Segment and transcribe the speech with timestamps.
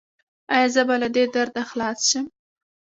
[0.53, 2.25] ایا زه به له دې درده خلاص شم؟